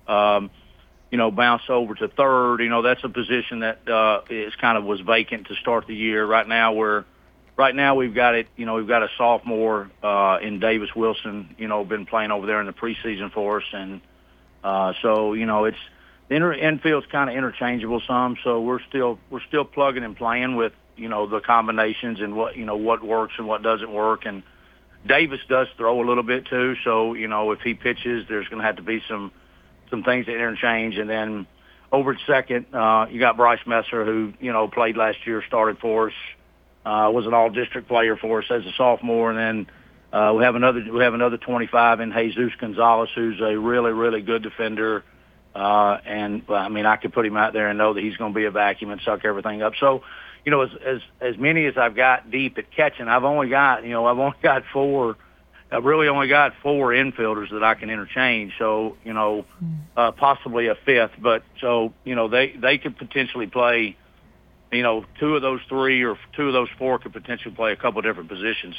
Um, 0.07 0.51
you 1.09 1.17
know, 1.17 1.31
bounce 1.31 1.63
over 1.67 1.95
to 1.95 2.07
third. 2.07 2.61
You 2.61 2.69
know, 2.69 2.81
that's 2.81 3.03
a 3.03 3.09
position 3.09 3.59
that 3.59 3.89
uh, 3.89 4.21
is 4.29 4.55
kind 4.55 4.77
of 4.77 4.85
was 4.85 5.01
vacant 5.01 5.47
to 5.47 5.55
start 5.55 5.87
the 5.87 5.95
year. 5.95 6.25
Right 6.25 6.47
now, 6.47 6.73
we're 6.73 7.03
right 7.61 7.75
now 7.75 7.93
we've 7.93 8.15
got 8.15 8.33
it. 8.33 8.47
You 8.57 8.65
know, 8.65 8.73
we've 8.73 8.87
got 8.87 9.03
a 9.03 9.09
sophomore 9.19 9.91
uh, 10.01 10.39
in 10.41 10.59
Davis 10.59 10.89
Wilson. 10.95 11.55
You 11.59 11.67
know, 11.67 11.85
been 11.85 12.07
playing 12.07 12.31
over 12.31 12.47
there 12.47 12.59
in 12.59 12.65
the 12.65 12.73
preseason 12.73 13.31
for 13.31 13.57
us, 13.57 13.67
and 13.71 14.01
uh, 14.63 14.93
so 15.03 15.33
you 15.33 15.45
know, 15.45 15.65
it's 15.65 15.77
the 16.27 16.35
inter- 16.35 16.53
infield's 16.53 17.05
kind 17.11 17.29
of 17.29 17.35
interchangeable 17.35 18.01
some. 18.07 18.35
So 18.43 18.61
we're 18.61 18.81
still 18.89 19.19
we're 19.29 19.43
still 19.47 19.63
plugging 19.63 20.03
and 20.03 20.17
playing 20.17 20.55
with 20.55 20.73
you 20.97 21.07
know 21.07 21.27
the 21.27 21.39
combinations 21.39 22.19
and 22.19 22.35
what 22.35 22.57
you 22.57 22.65
know 22.65 22.77
what 22.77 23.03
works 23.03 23.35
and 23.37 23.47
what 23.47 23.61
doesn't 23.61 23.93
work. 23.93 24.25
And 24.25 24.41
Davis 25.05 25.41
does 25.47 25.67
throw 25.77 26.01
a 26.01 26.05
little 26.05 26.23
bit 26.23 26.47
too. 26.47 26.75
So 26.83 27.13
you 27.13 27.27
know, 27.27 27.51
if 27.51 27.61
he 27.61 27.75
pitches, 27.75 28.25
there's 28.27 28.47
going 28.47 28.59
to 28.59 28.65
have 28.65 28.77
to 28.77 28.81
be 28.81 29.03
some 29.07 29.31
some 29.91 30.01
things 30.03 30.25
that 30.25 30.33
interchange. 30.33 30.97
And 30.97 31.07
then 31.07 31.45
over 31.91 32.13
at 32.13 32.19
second, 32.25 32.73
uh, 32.73 33.05
you 33.11 33.19
got 33.19 33.37
Bryce 33.37 33.65
Messer, 33.67 34.03
who 34.03 34.33
you 34.39 34.51
know 34.51 34.67
played 34.67 34.97
last 34.97 35.27
year, 35.27 35.43
started 35.47 35.77
for 35.77 36.07
us, 36.07 36.13
uh, 36.13 36.40
was 36.85 37.25
an 37.25 37.33
all-district 37.33 37.87
player 37.87 38.17
for 38.17 38.39
us 38.39 38.45
as 38.49 38.65
a 38.65 38.71
sophomore, 38.77 39.31
and 39.31 39.39
then 39.39 39.67
uh, 40.13 40.33
we 40.33 40.43
have 40.43 40.55
another 40.55 40.83
we 40.91 41.03
have 41.03 41.13
another 41.13 41.37
25 41.37 41.99
in 41.99 42.11
Jesus 42.11 42.51
Gonzalez, 42.59 43.09
who's 43.15 43.39
a 43.39 43.57
really 43.57 43.91
really 43.91 44.21
good 44.21 44.43
defender. 44.43 45.03
Uh, 45.53 45.97
and 46.05 46.43
I 46.49 46.69
mean, 46.69 46.85
I 46.85 46.95
could 46.95 47.13
put 47.13 47.25
him 47.25 47.35
out 47.35 47.53
there 47.53 47.67
and 47.67 47.77
know 47.77 47.93
that 47.93 48.03
he's 48.03 48.15
going 48.15 48.33
to 48.33 48.35
be 48.35 48.45
a 48.45 48.51
vacuum 48.51 48.91
and 48.91 49.01
suck 49.03 49.25
everything 49.25 49.61
up. 49.61 49.73
So, 49.79 50.01
you 50.45 50.51
know, 50.51 50.61
as 50.61 50.69
as 50.85 51.01
as 51.19 51.37
many 51.37 51.65
as 51.65 51.77
I've 51.77 51.95
got 51.95 52.31
deep 52.31 52.57
at 52.57 52.71
catching, 52.71 53.07
I've 53.07 53.23
only 53.23 53.49
got 53.49 53.83
you 53.83 53.91
know 53.91 54.05
I've 54.05 54.17
only 54.17 54.37
got 54.43 54.63
four. 54.71 55.17
I've 55.73 55.85
really 55.85 56.09
only 56.09 56.27
got 56.27 56.53
four 56.61 56.89
infielders 56.89 57.49
that 57.51 57.63
I 57.63 57.75
can 57.75 57.89
interchange. 57.89 58.51
So, 58.59 58.97
you 59.05 59.13
know, 59.13 59.45
uh, 59.95 60.11
possibly 60.11 60.67
a 60.67 60.75
fifth, 60.75 61.11
but 61.17 61.43
so 61.61 61.93
you 62.03 62.15
know 62.15 62.27
they 62.27 62.53
they 62.55 62.77
could 62.77 62.97
potentially 62.97 63.47
play. 63.47 63.97
You 64.71 64.83
know, 64.83 65.05
two 65.19 65.35
of 65.35 65.41
those 65.41 65.59
three 65.67 66.01
or 66.03 66.17
two 66.33 66.47
of 66.47 66.53
those 66.53 66.69
four 66.77 66.97
could 66.99 67.11
potentially 67.11 67.53
play 67.53 67.73
a 67.73 67.75
couple 67.75 67.99
of 67.99 68.05
different 68.05 68.29
positions. 68.29 68.75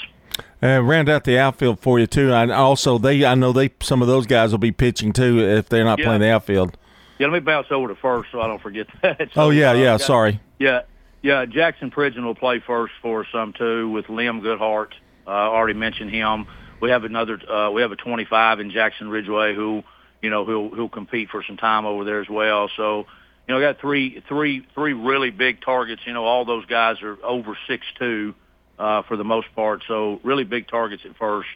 Uh, 0.62 0.81
round 0.81 1.09
out 1.11 1.25
the 1.25 1.39
outfield 1.39 1.81
for 1.81 1.99
you 1.99 2.06
too. 2.06 2.33
And 2.33 2.50
also, 2.50 2.97
they 2.97 3.25
I 3.27 3.35
know 3.35 3.53
they 3.53 3.71
some 3.83 4.00
of 4.00 4.09
those 4.09 4.27
guys 4.27 4.53
will 4.53 4.58
be 4.58 4.72
pitching 4.72 5.13
too 5.13 5.41
if 5.41 5.69
they're 5.69 5.84
not 5.84 5.99
Yeah. 5.99 6.06
playing 6.06 6.20
the 6.22 6.31
outfield. 6.32 6.77
Yeah, 7.19 7.27
let 7.27 7.34
me 7.34 7.41
bounce 7.41 7.67
over 7.70 7.89
to 7.89 7.94
first 7.94 8.31
so 8.32 8.41
I 8.41 8.46
don't 8.46 8.63
forget 8.63 8.87
that. 9.03 9.19
So, 9.34 9.43
Oh 9.43 9.51
yeah, 9.51 9.70
uh, 9.70 9.75
yeah. 9.75 9.84
got- 9.94 10.01
Sorry. 10.01 10.41
Yeah, 10.58 10.81
yeah. 11.20 11.44
Jackson 11.44 11.91
Pridgeon 11.91 12.25
will 12.25 12.34
play 12.34 12.61
first 12.67 12.94
for 13.03 13.27
some 13.31 13.53
too 13.53 13.91
with 13.91 14.06
Liam 14.06 14.41
Goodhart. 14.41 14.93
Uh, 15.27 15.31
already 15.31 15.79
mentioned 15.79 16.11
him. 16.11 16.46
We 16.81 16.89
have 16.91 17.05
another. 17.05 17.39
Uh, 17.49 17.70
we 17.70 17.82
have 17.82 17.93
a 17.93 17.96
25 17.96 18.61
in 18.61 18.70
Jackson 18.70 19.08
Ridgeway 19.11 19.55
who, 19.55 19.82
you 20.22 20.31
know, 20.31 20.44
who'll 20.46 20.70
who'll 20.70 20.89
compete 20.89 21.29
for 21.29 21.43
some 21.44 21.58
time 21.58 21.84
over 21.84 22.05
there 22.05 22.20
as 22.20 22.29
well. 22.31 22.70
So, 22.77 23.06
you 23.49 23.55
know, 23.55 23.61
got 23.61 23.81
three 23.81 24.22
three 24.29 24.67
three 24.75 24.93
really 24.93 25.31
big 25.31 25.61
targets. 25.61 26.03
You 26.06 26.13
know, 26.13 26.25
all 26.25 26.44
those 26.44 26.67
guys 26.67 27.03
are 27.03 27.19
over 27.25 27.56
six 27.67 27.84
two 27.99 28.34
uh, 28.79 29.03
for 29.03 29.17
the 29.17 29.25
most 29.25 29.49
part. 29.55 29.82
So 29.89 30.20
really 30.22 30.44
big 30.44 30.69
targets 30.69 31.03
at 31.05 31.17
first. 31.17 31.49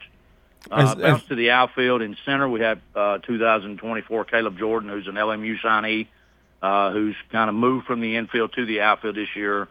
Uh, 0.71 0.77
As- 0.77 0.95
bounce 0.97 1.23
as- 1.23 1.29
to 1.29 1.35
the 1.37 1.51
outfield 1.51 2.03
in 2.03 2.17
center. 2.25 2.49
We 2.49 2.61
have 2.61 2.81
uh, 2.95 3.19
2024 3.19 4.25
Caleb 4.25 4.59
Jordan, 4.59 4.89
who's 4.89 5.07
an 5.07 5.15
LMU 5.15 5.61
signee 5.61 6.09
uh, 6.63 6.91
who's 6.93 7.17
kind 7.31 7.49
of 7.49 7.55
moved 7.55 7.87
from 7.87 8.01
the 8.01 8.17
infield 8.17 8.53
to 8.55 8.67
the 8.67 8.81
outfield 8.81 9.17
this 9.17 9.29
year. 9.35 9.69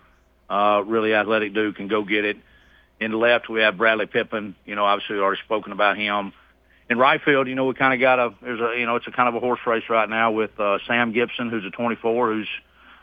Uh, 0.50 0.84
really 0.86 1.14
athletic 1.14 1.54
dude, 1.54 1.76
can 1.76 1.88
go 1.88 2.04
get 2.04 2.24
it. 2.26 2.38
In 3.00 3.12
the 3.12 3.18
left, 3.18 3.50
we 3.50 3.62
have 3.62 3.78
Bradley 3.78 4.06
Pippin. 4.06 4.56
You 4.66 4.76
know, 4.76 4.86
obviously, 4.86 5.16
we've 5.16 5.24
already 5.24 5.42
spoken 5.42 5.72
about 5.72 5.98
him. 5.98 6.34
In 6.90 7.00
right 7.00 7.20
field, 7.24 7.48
you 7.48 7.56
know, 7.56 7.66
we 7.66 7.74
kind 7.74 7.94
of 7.94 8.00
got 8.00 8.20
a 8.20 8.36
there's 8.42 8.60
a 8.60 8.80
you 8.80 8.86
know 8.86 8.96
it's 8.96 9.08
a 9.08 9.12
kind 9.12 9.28
of 9.28 9.36
a 9.36 9.40
horse 9.40 9.60
race 9.66 9.84
right 9.90 10.08
now 10.08 10.32
with 10.32 10.60
uh, 10.60 10.78
Sam 10.88 11.14
Gibson, 11.14 11.50
who's 11.50 11.66
a 11.66 11.72
24, 11.72 12.34
who's 12.34 12.48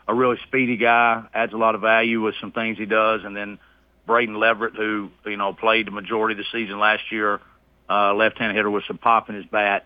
a 0.07 0.13
really 0.13 0.37
speedy 0.47 0.77
guy, 0.77 1.23
adds 1.33 1.53
a 1.53 1.57
lot 1.57 1.75
of 1.75 1.81
value 1.81 2.21
with 2.21 2.35
some 2.39 2.51
things 2.51 2.77
he 2.77 2.85
does, 2.85 3.21
and 3.23 3.35
then 3.35 3.59
Braden 4.05 4.35
Leverett, 4.35 4.75
who 4.75 5.09
you 5.25 5.37
know 5.37 5.53
played 5.53 5.87
the 5.87 5.91
majority 5.91 6.39
of 6.39 6.45
the 6.45 6.57
season 6.57 6.79
last 6.79 7.03
year, 7.11 7.41
uh, 7.89 8.13
left-handed 8.13 8.55
hitter 8.55 8.71
with 8.71 8.85
some 8.87 8.97
pop 8.97 9.29
in 9.29 9.35
his 9.35 9.45
bat. 9.45 9.85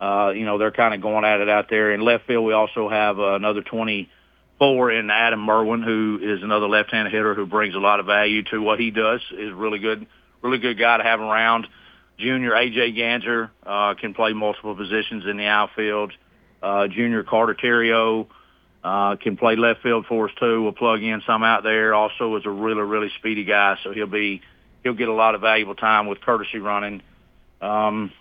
Uh, 0.00 0.32
you 0.34 0.46
know, 0.46 0.56
they're 0.56 0.70
kind 0.70 0.94
of 0.94 1.02
going 1.02 1.24
at 1.24 1.40
it 1.40 1.48
out 1.48 1.68
there. 1.68 1.92
In 1.92 2.00
left 2.00 2.26
field, 2.26 2.44
we 2.46 2.54
also 2.54 2.88
have 2.88 3.18
uh, 3.18 3.34
another 3.34 3.62
24 3.62 4.92
in 4.92 5.10
Adam 5.10 5.40
Merwin, 5.40 5.82
who 5.82 6.18
is 6.22 6.42
another 6.42 6.68
left-handed 6.68 7.12
hitter 7.12 7.34
who 7.34 7.46
brings 7.46 7.74
a 7.74 7.78
lot 7.78 8.00
of 8.00 8.06
value 8.06 8.42
to 8.44 8.60
what 8.62 8.80
he 8.80 8.90
does. 8.90 9.20
is 9.32 9.52
really 9.52 9.78
good, 9.78 10.06
really 10.42 10.58
good 10.58 10.78
guy 10.78 10.96
to 10.96 11.02
have 11.02 11.20
around. 11.20 11.66
Junior 12.20 12.52
AJ 12.52 12.96
Ganser 12.96 13.50
uh, 13.64 13.94
can 13.94 14.14
play 14.14 14.32
multiple 14.32 14.74
positions 14.76 15.24
in 15.26 15.36
the 15.36 15.46
outfield. 15.46 16.12
Uh, 16.62 16.88
junior 16.88 17.22
Carter 17.22 17.54
Terrio 17.54 18.26
uh, 18.84 19.16
can 19.16 19.36
play 19.36 19.56
left 19.56 19.82
field 19.82 20.06
for 20.06 20.28
us 20.28 20.34
too. 20.38 20.62
We'll 20.62 20.72
plug 20.72 21.02
in 21.02 21.22
some 21.26 21.42
out 21.42 21.62
there. 21.62 21.94
Also 21.94 22.36
is 22.36 22.44
a 22.44 22.50
really, 22.50 22.82
really 22.82 23.10
speedy 23.18 23.44
guy, 23.44 23.76
so 23.82 23.92
he'll 23.92 24.06
be 24.06 24.42
he'll 24.82 24.94
get 24.94 25.08
a 25.08 25.14
lot 25.14 25.34
of 25.34 25.40
valuable 25.40 25.74
time 25.74 26.06
with 26.06 26.20
courtesy 26.20 26.58
running. 26.58 27.02
Um, 27.60 28.12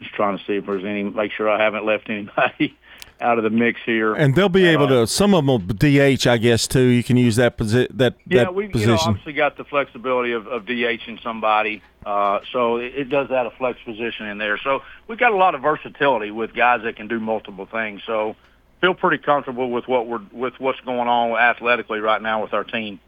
just 0.00 0.14
trying 0.14 0.38
to 0.38 0.44
see 0.44 0.54
if 0.54 0.66
there's 0.66 0.84
any. 0.84 1.04
Make 1.04 1.32
sure 1.32 1.48
I 1.48 1.62
haven't 1.62 1.86
left 1.86 2.10
anybody 2.10 2.76
out 3.24 3.38
of 3.38 3.44
the 3.44 3.50
mix 3.50 3.80
here. 3.84 4.14
And 4.14 4.34
they'll 4.34 4.48
be 4.48 4.66
able 4.66 4.84
Uh, 4.84 5.00
to. 5.00 5.06
Some 5.06 5.34
of 5.34 5.38
them 5.38 5.46
will 5.46 5.58
DH, 5.58 6.26
I 6.26 6.36
guess, 6.36 6.68
too. 6.68 6.82
You 6.84 7.02
can 7.02 7.16
use 7.16 7.36
that 7.36 7.56
posi- 7.56 7.88
that 7.96 8.18
position. 8.18 8.22
Yeah, 8.26 8.44
that 8.44 8.54
we 8.54 8.64
you 8.64 8.68
know 8.68 8.72
position. 8.72 8.98
obviously 9.08 9.32
got 9.32 9.56
the 9.56 9.64
flexibility 9.64 10.32
of, 10.32 10.46
of 10.46 10.64
DHing 10.66 11.22
somebody, 11.22 11.82
uh, 12.06 12.40
so 12.52 12.76
it, 12.76 12.92
it 12.94 13.04
does 13.08 13.30
add 13.30 13.46
a 13.46 13.50
flex 13.52 13.78
position 13.84 14.26
in 14.26 14.38
there. 14.38 14.58
So 14.58 14.82
we've 15.08 15.18
got 15.18 15.32
a 15.32 15.36
lot 15.36 15.54
of 15.54 15.62
versatility 15.62 16.30
with 16.30 16.54
guys 16.54 16.82
that 16.84 16.96
can 16.96 17.08
do 17.08 17.18
multiple 17.18 17.66
things. 17.66 18.02
So 18.06 18.36
feel 18.80 18.94
pretty 18.94 19.22
comfortable 19.22 19.70
with 19.70 19.88
what 19.88 20.06
we're 20.06 20.20
with 20.30 20.52
what's 20.60 20.80
going 20.80 21.08
on 21.08 21.30
athletically 21.38 22.00
right 22.00 22.20
now 22.20 22.42
with 22.42 22.52
our 22.52 22.64
team. 22.64 23.00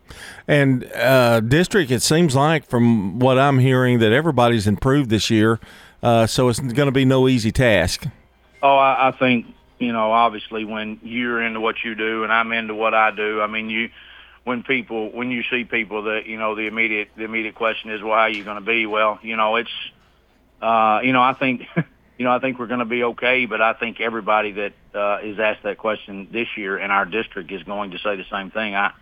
And 0.48 0.90
uh, 0.94 1.40
district, 1.40 1.90
it 1.90 2.00
seems 2.02 2.34
like 2.34 2.64
from 2.66 3.18
what 3.18 3.38
I'm 3.38 3.58
hearing 3.58 3.98
that 3.98 4.12
everybody's 4.12 4.66
improved 4.66 5.10
this 5.10 5.28
year. 5.30 5.60
Uh, 6.02 6.26
so 6.26 6.48
it's 6.48 6.60
going 6.60 6.86
to 6.86 6.92
be 6.92 7.04
no 7.04 7.26
easy 7.28 7.50
task. 7.52 8.06
Oh, 8.62 8.76
I, 8.76 9.08
I 9.08 9.10
think 9.12 9.46
you 9.78 9.92
know 9.92 10.12
obviously 10.12 10.64
when 10.64 11.00
you're 11.02 11.42
into 11.42 11.60
what 11.60 11.76
you 11.84 11.94
do 11.94 12.24
and 12.24 12.32
I'm 12.32 12.52
into 12.52 12.74
what 12.74 12.94
I 12.94 13.10
do. 13.10 13.40
I 13.40 13.46
mean 13.46 13.70
you. 13.70 13.90
When 14.44 14.62
people, 14.62 15.10
when 15.10 15.32
you 15.32 15.42
see 15.50 15.64
people 15.64 16.04
that 16.04 16.26
you 16.26 16.38
know, 16.38 16.54
the 16.54 16.68
immediate, 16.68 17.08
the 17.16 17.24
immediate 17.24 17.56
question 17.56 17.90
is, 17.90 18.00
how 18.00 18.10
are 18.10 18.28
you 18.28 18.44
going 18.44 18.58
to 18.58 18.64
be? 18.64 18.86
Well, 18.86 19.18
you 19.20 19.34
know, 19.34 19.56
it's, 19.56 19.72
uh, 20.62 21.00
you 21.02 21.12
know, 21.12 21.20
I 21.20 21.32
think, 21.32 21.62
you 22.18 22.24
know, 22.24 22.30
I 22.30 22.38
think 22.38 22.60
we're 22.60 22.68
going 22.68 22.78
to 22.78 22.84
be 22.84 23.02
okay, 23.02 23.46
but 23.46 23.60
I 23.60 23.72
think 23.72 24.00
everybody 24.00 24.52
that 24.52 24.72
uh, 24.94 25.18
is 25.24 25.40
asked 25.40 25.64
that 25.64 25.78
question 25.78 26.28
this 26.30 26.46
year 26.56 26.78
in 26.78 26.92
our 26.92 27.04
district 27.04 27.50
is 27.50 27.64
going 27.64 27.90
to 27.90 27.98
say 27.98 28.14
the 28.14 28.24
same 28.30 28.52
thing. 28.52 28.76
I, 28.76 28.92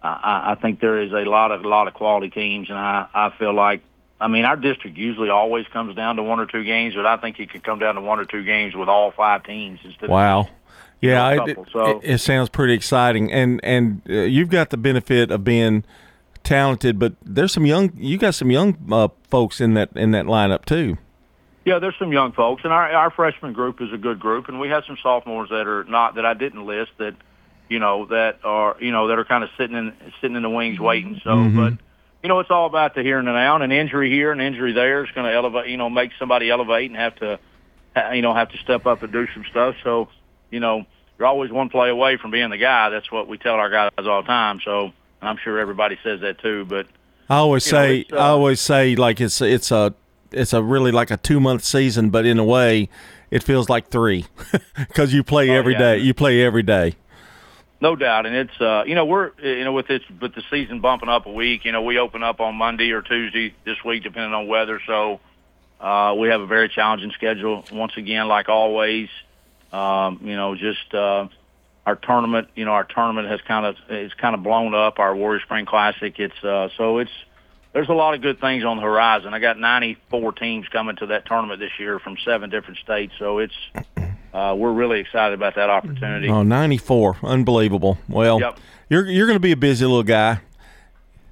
I, 0.00 0.52
I 0.52 0.58
think 0.60 0.78
there 0.78 1.00
is 1.00 1.12
a 1.12 1.28
lot 1.28 1.50
of, 1.50 1.64
a 1.64 1.68
lot 1.68 1.88
of 1.88 1.94
quality 1.94 2.30
teams, 2.30 2.68
and 2.68 2.78
I, 2.78 3.08
I 3.12 3.30
feel 3.36 3.52
like, 3.52 3.82
I 4.24 4.28
mean, 4.28 4.46
our 4.46 4.56
district 4.56 4.96
usually 4.96 5.28
always 5.28 5.66
comes 5.66 5.94
down 5.94 6.16
to 6.16 6.22
one 6.22 6.40
or 6.40 6.46
two 6.46 6.64
games, 6.64 6.94
but 6.94 7.04
I 7.04 7.18
think 7.18 7.38
it 7.38 7.50
could 7.50 7.62
come 7.62 7.78
down 7.78 7.96
to 7.96 8.00
one 8.00 8.18
or 8.18 8.24
two 8.24 8.42
games 8.42 8.74
with 8.74 8.88
all 8.88 9.10
five 9.10 9.42
teams 9.44 9.80
instead. 9.84 10.04
Of, 10.04 10.10
Wow. 10.10 10.48
Yeah, 11.02 11.44
it, 11.44 11.58
so- 11.70 11.98
it, 11.98 12.14
it 12.14 12.18
sounds 12.18 12.48
pretty 12.48 12.72
exciting, 12.72 13.30
and 13.30 13.60
and 13.62 14.00
uh, 14.08 14.12
you've 14.12 14.48
got 14.48 14.70
the 14.70 14.78
benefit 14.78 15.30
of 15.30 15.44
being 15.44 15.84
talented, 16.44 16.98
but 16.98 17.12
there's 17.22 17.52
some 17.52 17.66
young. 17.66 17.92
You 17.98 18.16
got 18.16 18.34
some 18.34 18.50
young 18.50 18.78
uh, 18.90 19.08
folks 19.28 19.60
in 19.60 19.74
that 19.74 19.90
in 19.94 20.12
that 20.12 20.24
lineup 20.24 20.64
too. 20.64 20.96
Yeah, 21.66 21.78
there's 21.78 21.96
some 21.98 22.10
young 22.10 22.32
folks, 22.32 22.62
and 22.64 22.72
our 22.72 22.90
our 22.90 23.10
freshman 23.10 23.52
group 23.52 23.82
is 23.82 23.92
a 23.92 23.98
good 23.98 24.18
group, 24.18 24.48
and 24.48 24.58
we 24.58 24.68
have 24.70 24.84
some 24.86 24.96
sophomores 25.02 25.50
that 25.50 25.66
are 25.66 25.84
not 25.84 26.14
that 26.14 26.24
I 26.24 26.32
didn't 26.32 26.64
list 26.64 26.92
that, 26.96 27.14
you 27.68 27.78
know, 27.78 28.06
that 28.06 28.38
are 28.42 28.74
you 28.80 28.90
know 28.90 29.08
that 29.08 29.18
are 29.18 29.26
kind 29.26 29.44
of 29.44 29.50
sitting 29.58 29.76
in 29.76 29.92
sitting 30.22 30.36
in 30.36 30.42
the 30.42 30.48
wings 30.50 30.80
waiting. 30.80 31.20
So, 31.22 31.36
but 31.54 31.74
you 32.24 32.28
know, 32.28 32.40
it's 32.40 32.50
all 32.50 32.64
about 32.64 32.94
the 32.94 33.02
here 33.02 33.18
and 33.18 33.28
the 33.28 33.32
now. 33.32 33.60
An 33.60 33.70
injury 33.70 34.10
here, 34.10 34.32
an 34.32 34.40
injury 34.40 34.72
there 34.72 35.04
is 35.04 35.10
going 35.10 35.26
to 35.26 35.32
elevate, 35.34 35.68
you 35.68 35.76
know, 35.76 35.90
make 35.90 36.10
somebody 36.18 36.50
elevate 36.50 36.90
and 36.90 36.98
have 36.98 37.14
to, 37.16 37.38
you 38.14 38.22
know, 38.22 38.32
have 38.32 38.48
to 38.48 38.58
step 38.58 38.86
up 38.86 39.02
and 39.02 39.12
do 39.12 39.26
some 39.34 39.44
stuff. 39.50 39.76
So, 39.84 40.08
you 40.50 40.58
know, 40.58 40.86
you're 41.18 41.28
always 41.28 41.52
one 41.52 41.68
play 41.68 41.90
away 41.90 42.16
from 42.16 42.30
being 42.30 42.48
the 42.48 42.56
guy. 42.56 42.88
That's 42.88 43.12
what 43.12 43.28
we 43.28 43.36
tell 43.36 43.56
our 43.56 43.68
guys 43.68 43.90
all 43.98 44.22
the 44.22 44.26
time. 44.26 44.60
So, 44.64 44.84
and 44.84 44.94
I'm 45.28 45.36
sure 45.36 45.58
everybody 45.58 45.98
says 46.02 46.22
that 46.22 46.38
too. 46.38 46.64
But 46.64 46.86
I 47.28 47.36
always 47.36 47.66
You 47.66 47.72
know, 47.72 47.78
say, 47.78 48.06
uh, 48.10 48.16
I 48.16 48.28
always 48.28 48.58
say, 48.58 48.96
like 48.96 49.20
it's 49.20 49.42
it's 49.42 49.70
a 49.70 49.94
it's 50.32 50.54
a 50.54 50.62
really 50.62 50.92
like 50.92 51.10
a 51.10 51.18
two 51.18 51.40
month 51.40 51.62
season, 51.62 52.08
but 52.08 52.24
in 52.24 52.38
a 52.38 52.44
way, 52.44 52.88
it 53.30 53.42
feels 53.42 53.68
like 53.68 53.88
three 53.90 54.24
because 54.78 55.12
you 55.12 55.22
play 55.22 55.50
every 55.50 55.74
yeah. 55.74 55.78
day. 55.78 55.98
You 55.98 56.14
play 56.14 56.42
every 56.42 56.62
day. 56.62 56.96
No 57.84 57.96
doubt, 57.96 58.24
and 58.24 58.34
it's 58.34 58.60
uh, 58.62 58.84
you 58.86 58.94
know 58.94 59.04
we're 59.04 59.32
you 59.42 59.62
know 59.62 59.74
with 59.74 59.86
this 59.86 60.00
with 60.18 60.34
the 60.34 60.42
season 60.50 60.80
bumping 60.80 61.10
up 61.10 61.26
a 61.26 61.30
week, 61.30 61.66
you 61.66 61.72
know 61.72 61.82
we 61.82 61.98
open 61.98 62.22
up 62.22 62.40
on 62.40 62.54
Monday 62.54 62.92
or 62.92 63.02
Tuesday 63.02 63.54
this 63.66 63.76
week 63.84 64.02
depending 64.02 64.32
on 64.32 64.46
weather. 64.46 64.80
So 64.86 65.20
uh, 65.82 66.14
we 66.18 66.28
have 66.28 66.40
a 66.40 66.46
very 66.46 66.70
challenging 66.70 67.10
schedule 67.10 67.62
once 67.70 67.92
again, 67.98 68.26
like 68.26 68.48
always. 68.48 69.10
Um, 69.70 70.20
you 70.22 70.34
know, 70.34 70.54
just 70.54 70.94
uh, 70.94 71.28
our 71.84 71.96
tournament. 71.96 72.48
You 72.54 72.64
know, 72.64 72.70
our 72.70 72.84
tournament 72.84 73.28
has 73.28 73.42
kind 73.42 73.66
of 73.66 73.76
it's 73.90 74.14
kind 74.14 74.34
of 74.34 74.42
blown 74.42 74.74
up. 74.74 74.98
Our 74.98 75.14
Warrior 75.14 75.40
Spring 75.40 75.66
Classic. 75.66 76.18
It's 76.18 76.42
uh, 76.42 76.70
so 76.78 77.00
it's 77.00 77.12
there's 77.74 77.90
a 77.90 77.92
lot 77.92 78.14
of 78.14 78.22
good 78.22 78.40
things 78.40 78.64
on 78.64 78.78
the 78.78 78.82
horizon. 78.82 79.34
I 79.34 79.40
got 79.40 79.58
94 79.58 80.32
teams 80.32 80.66
coming 80.68 80.96
to 80.96 81.06
that 81.08 81.26
tournament 81.26 81.60
this 81.60 81.78
year 81.78 81.98
from 81.98 82.16
seven 82.24 82.48
different 82.48 82.78
states. 82.78 83.12
So 83.18 83.40
it's 83.40 83.52
uh, 84.34 84.54
we're 84.54 84.72
really 84.72 85.00
excited 85.00 85.32
about 85.34 85.54
that 85.54 85.70
opportunity. 85.70 86.28
Oh, 86.28 86.42
94. 86.42 87.18
unbelievable. 87.22 87.96
Well, 88.08 88.40
Yep. 88.40 88.58
you're 88.90 89.06
you're 89.08 89.26
going 89.26 89.36
to 89.36 89.40
be 89.40 89.52
a 89.52 89.56
busy 89.56 89.84
little 89.86 90.02
guy. 90.02 90.40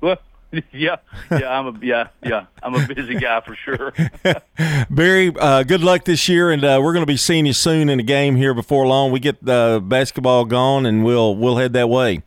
Well, 0.00 0.16
yeah, 0.73 0.97
yeah, 1.30 1.59
I'm 1.59 1.66
a 1.66 1.78
yeah, 1.82 2.09
yeah, 2.25 2.47
I'm 2.62 2.75
a 2.75 2.87
busy 2.87 3.14
guy 3.14 3.40
for 3.40 3.56
sure. 3.56 3.92
Barry, 4.90 5.32
uh, 5.38 5.62
good 5.62 5.82
luck 5.82 6.04
this 6.04 6.28
year, 6.28 6.50
and 6.50 6.62
uh, 6.64 6.78
we're 6.82 6.92
going 6.92 7.02
to 7.02 7.06
be 7.11 7.16
seeing 7.16 7.47
you 7.47 7.52
soon 7.52 7.88
in 7.88 7.99
a 8.00 8.02
game 8.02 8.37
here 8.37 8.52
before 8.54 8.87
long. 8.87 9.11
We 9.12 9.21
get 9.21 9.42
the 9.44 9.82
basketball 9.85 10.44
gone, 10.44 10.85
and 10.87 11.04
we'll 11.04 11.35
we'll 11.37 11.56
head 11.56 11.73
that 11.73 11.88
way. 11.88 12.23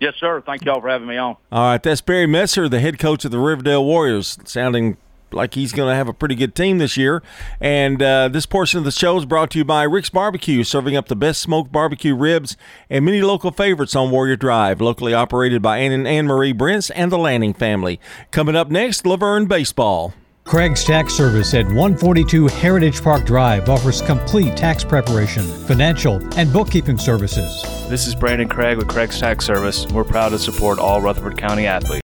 yes, 0.00 0.14
sir. 0.20 0.42
Thank 0.44 0.64
y'all 0.66 0.80
for 0.82 0.88
having 0.88 1.08
me 1.08 1.16
on. 1.16 1.36
All 1.50 1.70
right, 1.70 1.82
that's 1.82 2.00
Barry 2.02 2.26
Messer, 2.26 2.68
the 2.68 2.80
head 2.80 2.98
coach 2.98 3.24
of 3.24 3.30
the 3.30 3.38
Riverdale 3.38 3.84
Warriors, 3.84 4.38
sounding 4.44 4.96
like 5.32 5.54
he's 5.54 5.72
going 5.72 5.90
to 5.90 5.94
have 5.94 6.08
a 6.08 6.12
pretty 6.12 6.34
good 6.34 6.54
team 6.54 6.78
this 6.78 6.96
year. 6.96 7.22
And 7.60 8.02
uh, 8.02 8.28
this 8.28 8.46
portion 8.46 8.78
of 8.78 8.84
the 8.84 8.90
show 8.90 9.16
is 9.18 9.24
brought 9.24 9.50
to 9.52 9.58
you 9.58 9.64
by 9.64 9.82
Rick's 9.82 10.10
Barbecue, 10.10 10.64
serving 10.64 10.96
up 10.96 11.08
the 11.08 11.16
best 11.16 11.40
smoked 11.40 11.72
barbecue 11.72 12.14
ribs 12.14 12.56
and 12.88 13.04
many 13.04 13.22
local 13.22 13.50
favorites 13.50 13.94
on 13.94 14.10
Warrior 14.10 14.36
Drive, 14.36 14.80
locally 14.80 15.14
operated 15.14 15.62
by 15.62 15.78
Ann 15.78 15.92
and 15.92 16.08
Anne 16.08 16.26
Marie 16.26 16.52
Brents 16.52 16.90
and 16.90 17.10
the 17.10 17.18
Lanning 17.18 17.54
family. 17.54 18.00
Coming 18.30 18.56
up 18.56 18.70
next, 18.70 19.06
La 19.06 19.16
Vergne 19.16 19.46
Baseball. 19.46 20.14
Craig's 20.46 20.84
Tax 20.84 21.12
Service 21.12 21.54
at 21.54 21.66
142 21.66 22.46
Heritage 22.46 23.02
Park 23.02 23.26
Drive 23.26 23.68
offers 23.68 24.00
complete 24.00 24.56
tax 24.56 24.84
preparation, 24.84 25.42
financial, 25.66 26.22
and 26.38 26.52
bookkeeping 26.52 26.98
services. 26.98 27.64
This 27.88 28.06
is 28.06 28.14
Brandon 28.14 28.48
Craig 28.48 28.76
with 28.76 28.86
Craig's 28.86 29.18
Tax 29.18 29.44
Service. 29.44 29.88
We're 29.88 30.04
proud 30.04 30.28
to 30.28 30.38
support 30.38 30.78
all 30.78 31.00
Rutherford 31.00 31.36
County 31.36 31.66
athletes. 31.66 31.94